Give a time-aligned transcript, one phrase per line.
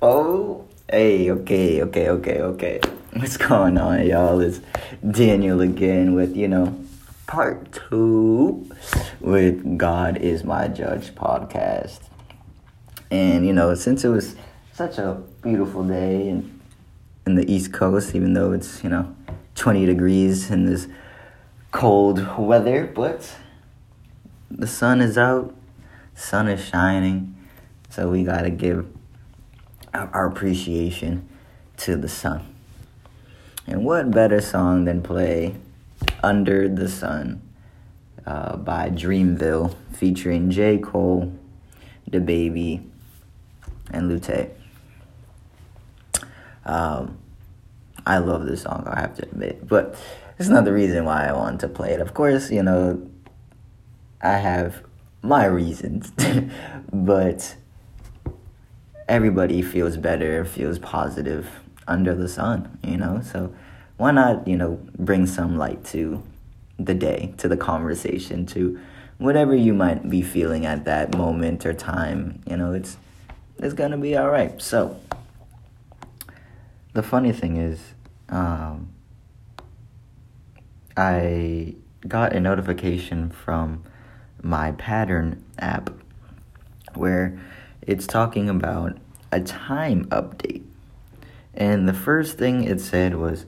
[0.00, 2.80] Oh, hey, okay, okay, okay, okay.
[3.14, 4.40] What's going on, y'all?
[4.40, 4.60] It's
[5.10, 6.78] Daniel again with, you know,
[7.26, 8.70] part two
[9.18, 11.98] with God is My Judge podcast.
[13.10, 14.36] And, you know, since it was
[14.72, 16.60] such a beautiful day in,
[17.26, 19.16] in the East Coast, even though it's, you know,
[19.56, 20.86] 20 degrees in this
[21.72, 23.34] cold weather, but
[24.48, 25.56] the sun is out,
[26.14, 27.34] sun is shining,
[27.90, 28.86] so we gotta give
[29.92, 31.28] our appreciation
[31.78, 32.54] to the sun.
[33.66, 35.54] And what better song than play
[36.22, 37.42] Under the Sun
[38.26, 40.78] uh, by Dreamville featuring J.
[40.78, 41.34] Cole,
[42.10, 42.82] DaBaby,
[43.90, 44.50] and Lute.
[46.64, 47.18] Um,
[48.06, 49.66] I love this song, I have to admit.
[49.66, 49.96] But
[50.38, 52.00] it's not the reason why I want to play it.
[52.00, 53.06] Of course, you know,
[54.22, 54.82] I have
[55.22, 56.12] my reasons.
[56.92, 57.56] but
[59.08, 61.48] everybody feels better, feels positive
[61.86, 63.20] under the sun, you know?
[63.22, 63.54] So
[63.96, 66.22] why not, you know, bring some light to
[66.78, 68.78] the day, to the conversation, to
[69.16, 72.96] whatever you might be feeling at that moment or time, you know, it's
[73.58, 74.60] it's going to be all right.
[74.62, 75.00] So
[76.92, 77.80] the funny thing is
[78.28, 78.90] um,
[80.96, 81.74] I
[82.06, 83.82] got a notification from
[84.42, 85.90] my pattern app
[86.94, 87.40] where
[87.82, 88.96] it's talking about
[89.32, 90.62] a time update.
[91.54, 93.46] And the first thing it said was,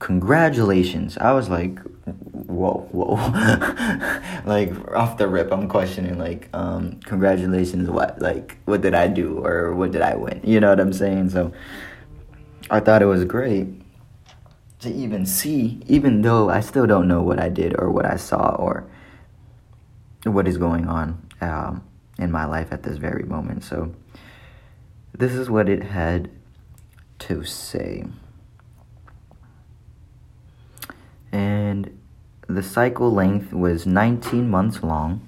[0.00, 1.18] Congratulations.
[1.18, 3.16] I was like, whoa, whoa.
[4.46, 8.18] like, off the rip, I'm questioning, like, um, congratulations, what?
[8.18, 10.40] Like, what did I do or what did I win?
[10.42, 11.28] You know what I'm saying?
[11.28, 11.52] So,
[12.70, 13.68] I thought it was great
[14.78, 18.16] to even see, even though I still don't know what I did or what I
[18.16, 18.88] saw or
[20.24, 21.28] what is going on.
[21.42, 21.84] Um,
[22.20, 23.64] in my life at this very moment.
[23.64, 23.92] So,
[25.12, 26.30] this is what it had
[27.20, 28.04] to say.
[31.32, 31.98] And
[32.46, 35.26] the cycle length was 19 months long,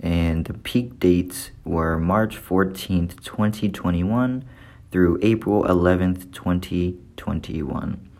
[0.00, 4.44] and the peak dates were March 14th, 2021
[4.90, 8.10] through April 11th, 2021.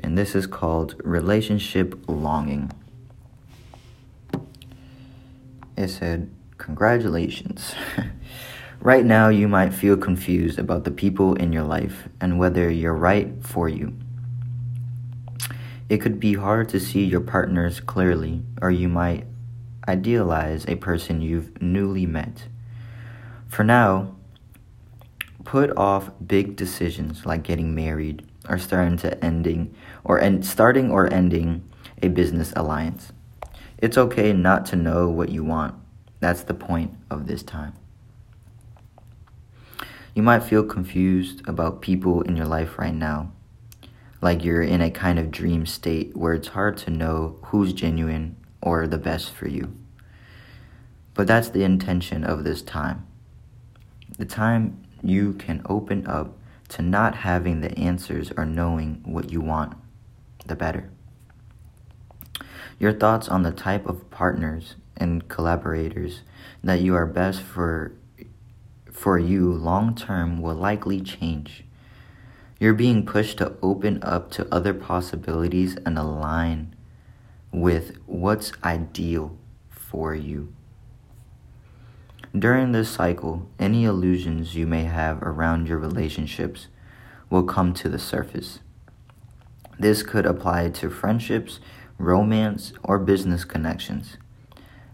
[0.00, 2.72] And this is called relationship longing.
[5.76, 7.74] It said, Congratulations.
[8.82, 12.94] right now, you might feel confused about the people in your life and whether you're
[12.94, 13.96] right for you.
[15.88, 19.26] It could be hard to see your partners clearly, or you might
[19.88, 22.48] idealize a person you've newly met.
[23.48, 24.16] For now,
[25.44, 31.68] put off big decisions like getting married or starting to ending or starting or ending
[32.02, 33.12] a business alliance.
[33.78, 35.74] It's okay not to know what you want
[36.22, 37.74] that's the point of this time.
[40.14, 43.32] You might feel confused about people in your life right now,
[44.20, 48.36] like you're in a kind of dream state where it's hard to know who's genuine
[48.60, 49.74] or the best for you.
[51.14, 53.06] But that's the intention of this time.
[54.18, 56.36] The time you can open up
[56.70, 59.76] to not having the answers or knowing what you want,
[60.46, 60.90] the better.
[62.78, 66.20] Your thoughts on the type of partners and collaborators
[66.62, 67.92] that you are best for
[68.92, 71.64] for you long term will likely change.
[72.60, 76.76] You're being pushed to open up to other possibilities and align
[77.50, 79.36] with what's ideal
[79.68, 80.52] for you.
[82.38, 86.68] During this cycle, any illusions you may have around your relationships
[87.28, 88.60] will come to the surface.
[89.78, 91.58] This could apply to friendships,
[91.98, 94.16] romance, or business connections.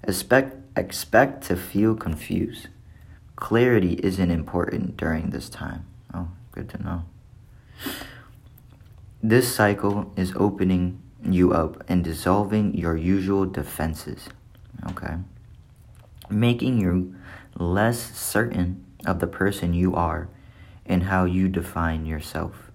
[0.02, 2.68] Expect, expect to feel confused.
[3.38, 5.86] Clarity isn't important during this time.
[6.12, 7.04] Oh, good to know.
[9.22, 14.28] This cycle is opening you up and dissolving your usual defenses.
[14.90, 15.18] Okay?
[16.28, 17.14] Making you
[17.54, 20.28] less certain of the person you are
[20.84, 22.72] and how you define yourself.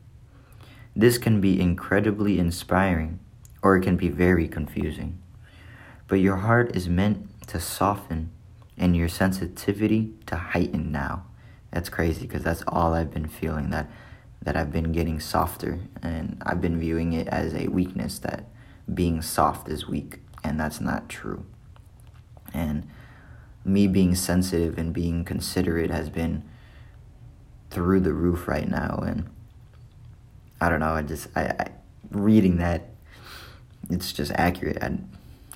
[0.95, 3.19] This can be incredibly inspiring
[3.61, 5.21] or it can be very confusing.
[6.07, 8.31] But your heart is meant to soften
[8.83, 11.23] and your sensitivity to heighten now.
[11.71, 13.89] That's crazy because that's all I've been feeling that
[14.41, 18.43] that I've been getting softer and I've been viewing it as a weakness that
[18.93, 21.45] being soft is weak and that's not true.
[22.53, 22.89] And
[23.63, 26.43] me being sensitive and being considerate has been
[27.69, 29.29] through the roof right now and
[30.59, 31.67] I don't know, I just I, I
[32.11, 32.89] reading that,
[33.89, 34.83] it's just accurate.
[34.83, 34.97] I,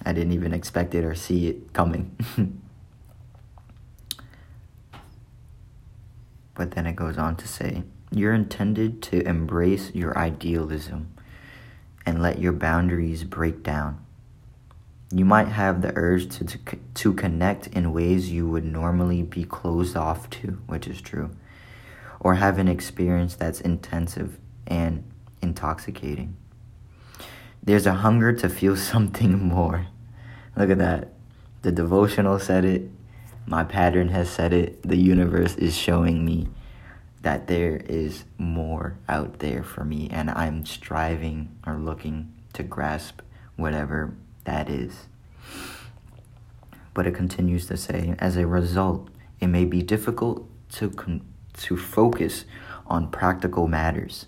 [0.06, 2.16] I didn't even expect it or see it coming.
[6.58, 11.14] but then it goes on to say, You're intended to embrace your idealism
[12.06, 14.04] and let your boundaries break down.
[15.12, 16.58] You might have the urge to, to,
[16.96, 21.30] to connect in ways you would normally be closed off to, which is true,
[22.20, 25.04] or have an experience that's intensive and
[25.42, 26.36] intoxicating.
[27.64, 29.88] There's a hunger to feel something more.
[30.56, 31.14] Look at that.
[31.62, 32.90] The devotional said it.
[33.50, 34.84] My pattern has said it.
[34.84, 36.50] The universe is showing me
[37.22, 43.22] that there is more out there for me, and I'm striving or looking to grasp
[43.56, 44.14] whatever
[44.44, 45.06] that is.
[46.94, 49.10] But it continues to say, as a result,
[49.40, 51.26] it may be difficult to, con-
[51.60, 52.44] to focus
[52.86, 54.26] on practical matters.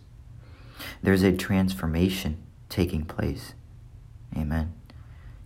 [1.04, 3.54] There's a transformation taking place.
[4.34, 4.79] Amen.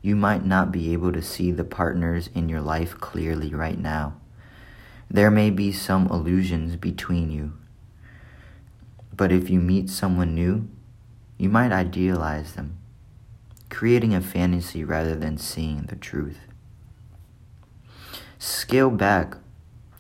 [0.03, 4.17] You might not be able to see the partners in your life clearly right now.
[5.09, 7.53] There may be some illusions between you.
[9.15, 10.67] But if you meet someone new,
[11.39, 12.77] you might idealize them
[13.73, 16.37] creating a fantasy rather than seeing the truth.
[18.37, 19.35] Scale back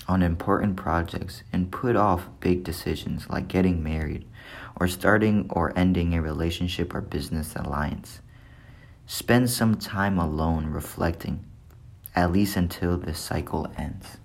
[0.07, 4.25] on important projects and put off big decisions like getting married
[4.75, 8.19] or starting or ending a relationship or business alliance.
[9.05, 11.45] Spend some time alone reflecting,
[12.15, 14.17] at least until this cycle ends.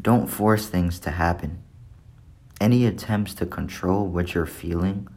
[0.00, 1.62] Don't force things to happen.
[2.60, 5.08] Any attempts to control what you're feeling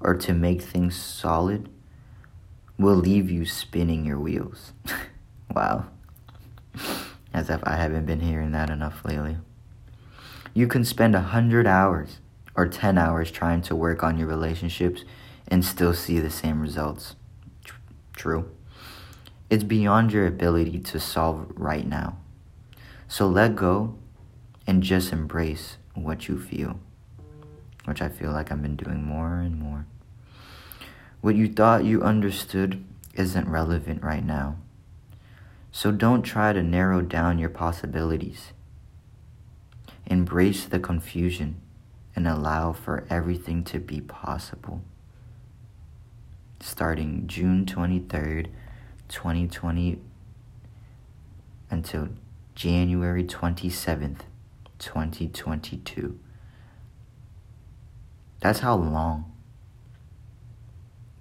[0.00, 1.68] or to make things solid
[2.78, 4.72] will leave you spinning your wheels.
[5.54, 5.86] wow.
[7.32, 9.36] As if I haven't been hearing that enough lately.
[10.54, 12.20] You can spend a hundred hours
[12.54, 15.04] or 10 hours trying to work on your relationships
[15.48, 17.16] and still see the same results.
[18.14, 18.50] True.
[19.48, 22.18] It's beyond your ability to solve right now.
[23.08, 23.96] So let go
[24.66, 26.80] and just embrace what you feel
[27.86, 29.86] which I feel like I've been doing more and more.
[31.20, 32.84] What you thought you understood
[33.14, 34.56] isn't relevant right now.
[35.72, 38.52] So don't try to narrow down your possibilities.
[40.06, 41.60] Embrace the confusion
[42.14, 44.82] and allow for everything to be possible.
[46.60, 48.48] Starting June 23rd,
[49.08, 49.98] 2020
[51.70, 52.08] until
[52.54, 54.20] January 27th,
[54.78, 56.18] 2022.
[58.40, 59.32] That's how long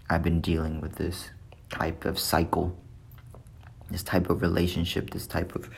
[0.09, 1.31] I've been dealing with this
[1.69, 2.77] type of cycle,
[3.89, 5.69] this type of relationship, this type of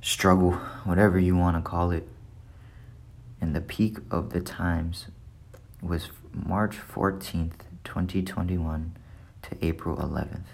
[0.00, 0.52] struggle,
[0.84, 2.06] whatever you want to call it.
[3.40, 5.06] And the peak of the times
[5.82, 8.96] was March 14th, 2021
[9.42, 10.50] to April 11th,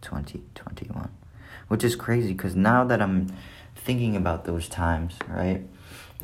[0.00, 1.10] 2021.
[1.68, 3.28] Which is crazy because now that I'm
[3.74, 5.62] thinking about those times, right?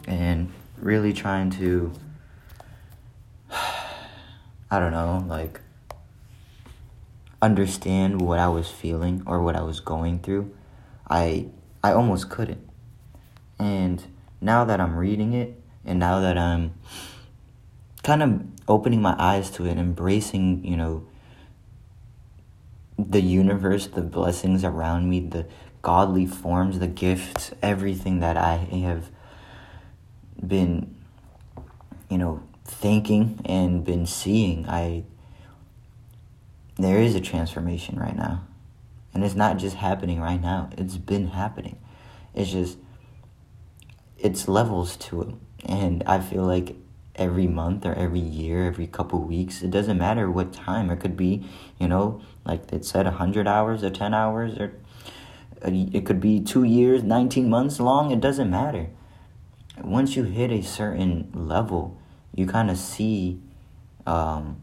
[0.07, 1.93] And really trying to
[4.71, 5.61] I don't know, like
[7.43, 10.55] understand what I was feeling or what I was going through.
[11.11, 11.47] I
[11.83, 12.69] I almost couldn't.
[13.59, 14.05] And
[14.41, 16.75] now that I'm reading it and now that I'm
[18.09, 21.07] kind of opening my eyes to it, embracing, you know,
[22.99, 25.45] the universe, the blessings around me, the
[25.83, 29.11] godly forms, the gifts, everything that I have
[30.45, 30.97] been,
[32.09, 35.05] you know, thinking and been seeing, I
[36.77, 38.43] there is a transformation right now.
[39.13, 40.71] And it's not just happening right now.
[40.79, 41.79] It's been happening.
[42.35, 42.79] It's just
[44.17, 45.35] it's levels to it.
[45.67, 46.75] And I feel like
[47.19, 50.91] every month or every year, every couple weeks, it doesn't matter what time.
[50.91, 51.45] It could be,
[51.79, 54.73] you know, like it said 100 hours or 10 hours or
[55.63, 58.89] it could be 2 years, 19 months long, it doesn't matter.
[59.83, 62.01] Once you hit a certain level,
[62.35, 63.41] you kind of see
[64.07, 64.61] um,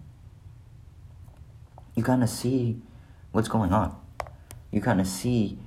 [1.96, 2.82] you kind of see
[3.32, 3.96] what's going on
[4.72, 5.58] you kind of see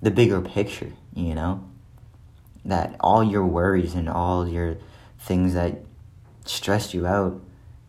[0.00, 1.62] the bigger picture you know
[2.64, 4.76] that all your worries and all your
[5.18, 5.80] things that
[6.44, 7.40] stress you out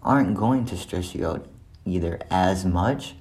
[0.04, 1.48] aren't going to stress you out
[1.86, 3.16] either as much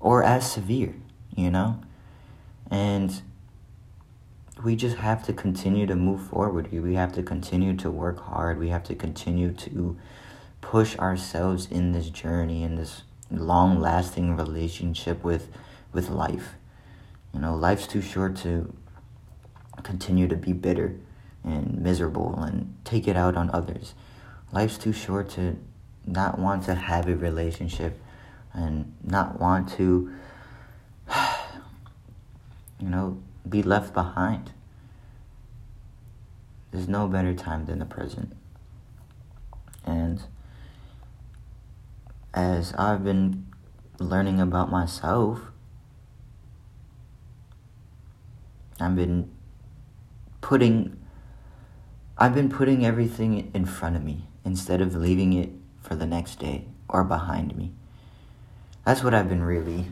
[0.00, 0.94] or as severe
[1.36, 1.80] you know
[2.70, 3.22] and
[4.62, 6.72] we just have to continue to move forward.
[6.72, 8.58] We have to continue to work hard.
[8.58, 9.96] We have to continue to
[10.60, 15.48] push ourselves in this journey, in this long lasting relationship with
[15.92, 16.54] with life.
[17.32, 18.74] You know, life's too short to
[19.82, 20.96] continue to be bitter
[21.44, 23.94] and miserable and take it out on others.
[24.52, 25.58] Life's too short to
[26.06, 28.00] not want to have a relationship
[28.52, 30.12] and not want to,
[32.80, 34.52] you know, be left behind.
[36.70, 38.34] There's no better time than the present.
[39.84, 40.22] And
[42.34, 43.46] as I've been
[43.98, 45.40] learning about myself,
[48.80, 49.30] I've been
[50.40, 50.94] putting
[52.20, 55.50] I've been putting everything in front of me instead of leaving it
[55.82, 57.72] for the next day or behind me.
[58.84, 59.86] That's what I've been really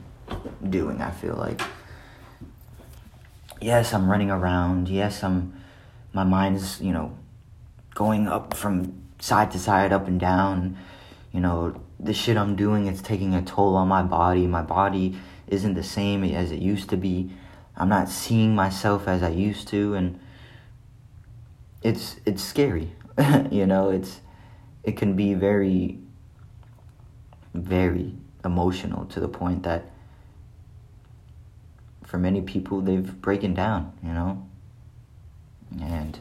[0.68, 1.60] doing, I feel like.
[3.60, 4.88] Yes, I'm running around.
[4.88, 5.54] Yes, I'm
[6.12, 7.16] my mind's, you know,
[7.94, 10.78] going up from side to side, up and down.
[11.32, 14.46] You know, the shit I'm doing it's taking a toll on my body.
[14.46, 17.30] My body isn't the same as it used to be.
[17.76, 20.18] I'm not seeing myself as I used to and
[21.82, 22.92] it's it's scary.
[23.50, 24.20] you know, it's
[24.86, 25.98] it can be very
[27.52, 28.14] very
[28.44, 29.90] emotional to the point that
[32.04, 34.46] for many people they've broken down, you know?
[35.80, 36.18] And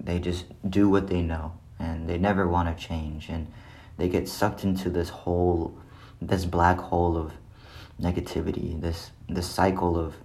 [0.00, 3.46] they just do what they know and they never want to change and
[3.96, 5.78] they get sucked into this whole
[6.20, 7.32] this black hole of
[8.00, 10.16] negativity, this this cycle of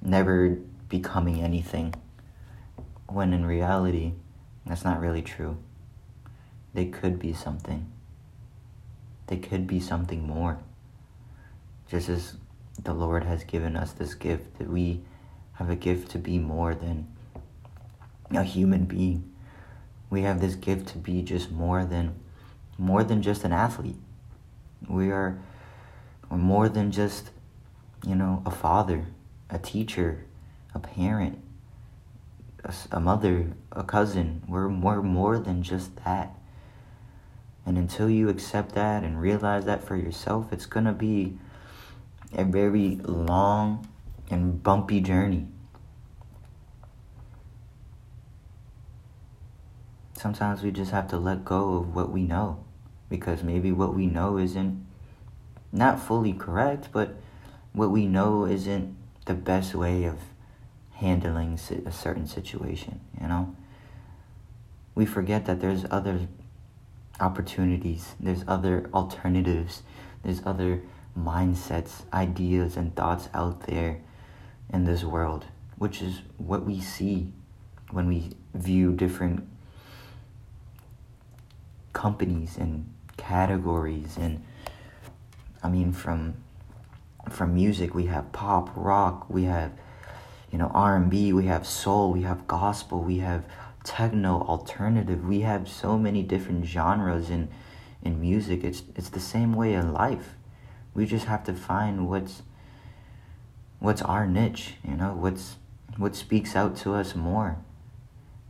[0.00, 1.94] never becoming anything
[3.08, 4.12] when in reality
[4.64, 5.58] that's not really true.
[6.74, 7.90] They could be something.
[9.28, 10.58] They could be something more.
[11.88, 12.36] Just as
[12.82, 15.02] the Lord has given us this gift, that we
[15.54, 17.06] have a gift to be more than
[18.30, 19.32] a human being.
[20.10, 22.16] We have this gift to be just more than
[22.76, 23.96] more than just an athlete.
[24.88, 25.38] We are
[26.30, 27.30] more than just,
[28.04, 29.06] you know, a father,
[29.48, 30.24] a teacher,
[30.74, 31.38] a parent,
[32.64, 34.42] a, a mother, a cousin.
[34.48, 36.36] We're more more than just that.
[37.66, 41.38] And until you accept that and realize that for yourself, it's going to be
[42.32, 43.88] a very long
[44.30, 45.46] and bumpy journey.
[50.18, 52.64] Sometimes we just have to let go of what we know
[53.08, 54.86] because maybe what we know isn't
[55.72, 57.16] not fully correct, but
[57.72, 60.18] what we know isn't the best way of
[60.94, 63.54] handling a certain situation, you know?
[64.94, 66.28] We forget that there's other
[67.20, 69.82] opportunities, there's other alternatives,
[70.22, 70.82] there's other
[71.18, 74.00] mindsets, ideas, and thoughts out there
[74.72, 77.32] in this world, which is what we see
[77.90, 79.46] when we view different
[81.92, 84.16] companies and categories.
[84.18, 84.44] And
[85.62, 86.34] I mean from
[87.30, 89.72] from music we have pop, rock, we have
[90.50, 93.44] you know R&B, we have soul, we have gospel, we have
[93.84, 95.24] techno, alternative.
[95.24, 97.48] We have so many different genres in
[98.02, 98.64] in music.
[98.64, 100.34] It's it's the same way in life.
[100.94, 102.42] We just have to find what's
[103.78, 105.56] what's our niche, you know, what's
[105.96, 107.58] what speaks out to us more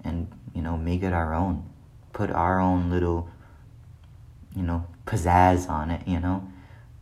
[0.03, 1.69] and, you know, make it our own.
[2.13, 3.29] Put our own little
[4.55, 6.49] you know, pizzazz on it, you know,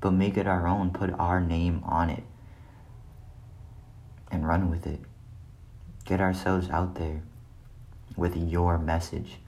[0.00, 2.24] but make it our own, put our name on it
[4.30, 5.00] and run with it.
[6.06, 7.22] Get ourselves out there
[8.16, 9.38] with your message.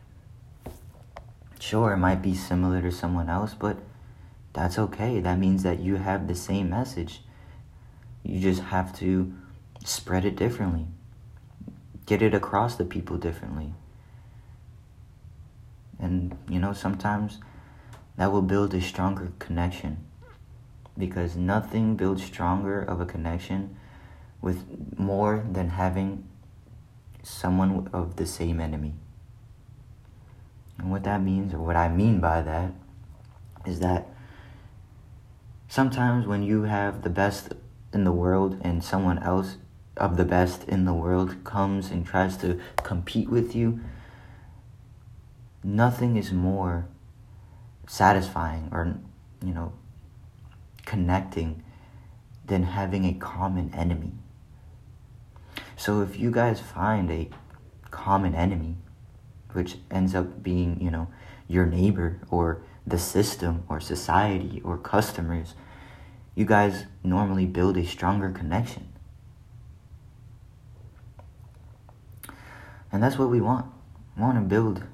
[1.59, 3.79] Sure, it might be similar to someone else, but
[4.53, 5.21] that's okay.
[5.21, 7.23] That means that you have the same message.
[8.23, 9.33] You just have to
[9.85, 10.87] spread it differently,
[12.07, 13.73] get it across the people differently.
[15.99, 17.39] And, you know, sometimes
[18.17, 20.05] that will build a stronger connection
[20.97, 23.77] because nothing builds stronger of a connection
[24.41, 24.65] with
[24.99, 26.29] more than having
[27.25, 28.95] someone of the same enemy.
[30.79, 32.73] And what that means, or what I mean by that,
[33.65, 34.07] is that
[35.69, 37.55] sometimes when you have the best
[37.93, 39.57] in the world and someone else
[39.97, 43.81] of the best in the world comes and tries to compete with you,
[45.63, 46.87] nothing is more
[47.87, 48.99] satisfying or,
[49.43, 49.73] you know,
[50.85, 51.63] connecting
[52.45, 54.13] than having a common enemy.
[55.77, 57.29] So if you guys find a
[57.91, 58.77] common enemy,
[59.53, 61.09] which ends up being, you know,
[61.49, 65.55] your neighbor or the system or society or customers,
[66.35, 68.93] you guys normally build a stronger connection.
[72.91, 73.67] And that's what we want.
[74.17, 74.85] We want to build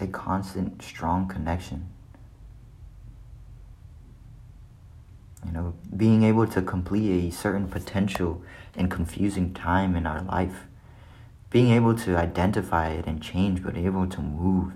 [0.00, 1.88] a constant, strong connection.
[5.44, 8.42] You know, being able to complete a certain potential
[8.76, 10.66] and confusing time in our life.
[11.50, 14.72] Being able to identify it and change, but able to move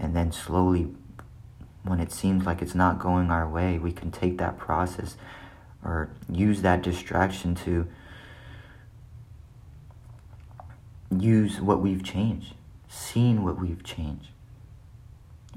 [0.00, 0.88] And then slowly,
[1.82, 5.16] when it seems like it's not going our way, we can take that process
[5.84, 7.86] or use that distraction to
[11.16, 12.54] use what we've changed,
[12.88, 14.28] seen what we've changed.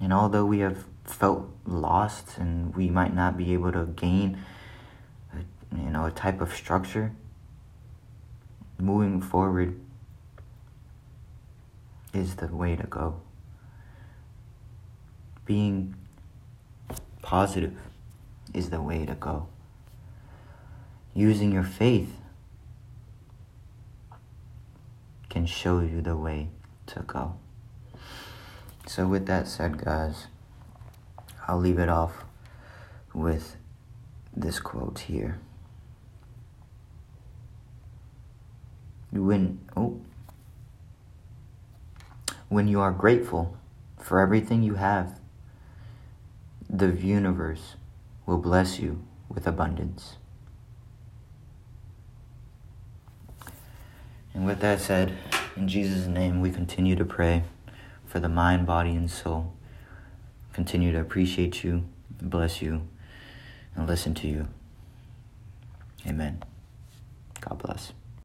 [0.02, 4.40] And although we have felt lost and we might not be able to gain
[5.34, 7.12] a, you know a type of structure
[8.80, 9.80] moving forward
[12.14, 13.22] is the way to go.
[15.46, 15.96] Being
[17.22, 17.74] positive
[18.54, 19.48] is the way to go.
[21.14, 22.18] Using your faith
[25.30, 26.50] can show you the way
[26.88, 27.36] to go.
[28.86, 30.28] So with that said guys
[31.48, 32.24] I'll leave it off
[33.14, 33.58] with
[34.36, 35.40] this quote here.
[39.12, 40.02] When oh
[42.50, 43.58] when you are grateful
[44.00, 45.20] for everything you have,
[46.70, 47.76] the universe
[48.26, 50.18] will bless you with abundance.
[54.34, 55.14] And with that said,
[55.56, 57.44] in Jesus' name, we continue to pray
[58.06, 59.54] for the mind, body, and soul
[60.54, 61.86] continue to appreciate you,
[62.22, 62.88] bless you,
[63.76, 64.48] and listen to you.
[66.08, 66.44] Amen.
[67.42, 67.94] God bless.